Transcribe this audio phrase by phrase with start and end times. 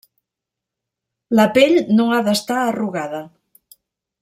[1.39, 3.21] La pell no ha d'estar arrugada.